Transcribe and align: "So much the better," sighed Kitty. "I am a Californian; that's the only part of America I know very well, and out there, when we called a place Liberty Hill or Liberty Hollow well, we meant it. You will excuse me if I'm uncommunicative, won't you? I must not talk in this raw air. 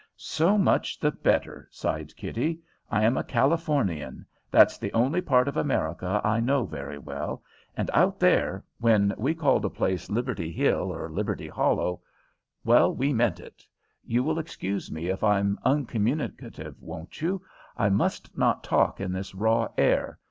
"So 0.17 0.57
much 0.57 0.99
the 0.99 1.11
better," 1.11 1.67
sighed 1.69 2.15
Kitty. 2.15 2.59
"I 2.89 3.03
am 3.03 3.17
a 3.17 3.23
Californian; 3.23 4.25
that's 4.49 4.79
the 4.79 4.91
only 4.93 5.21
part 5.21 5.47
of 5.47 5.55
America 5.57 6.19
I 6.23 6.39
know 6.39 6.65
very 6.65 6.97
well, 6.97 7.43
and 7.77 7.91
out 7.93 8.19
there, 8.19 8.63
when 8.79 9.13
we 9.15 9.35
called 9.35 9.63
a 9.63 9.69
place 9.69 10.09
Liberty 10.09 10.51
Hill 10.51 10.91
or 10.91 11.07
Liberty 11.07 11.47
Hollow 11.49 12.01
well, 12.65 12.91
we 12.95 13.13
meant 13.13 13.39
it. 13.39 13.63
You 14.03 14.23
will 14.23 14.39
excuse 14.39 14.91
me 14.91 15.05
if 15.05 15.23
I'm 15.23 15.59
uncommunicative, 15.63 16.81
won't 16.81 17.21
you? 17.21 17.43
I 17.77 17.89
must 17.89 18.35
not 18.35 18.63
talk 18.63 18.99
in 18.99 19.11
this 19.11 19.35
raw 19.35 19.67
air. 19.77 20.17